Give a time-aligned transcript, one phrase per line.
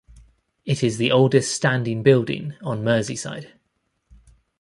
[0.65, 3.51] It is the oldest standing building on Merseyside.